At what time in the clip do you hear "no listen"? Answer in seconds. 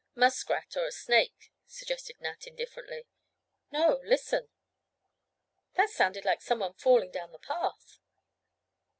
3.71-4.49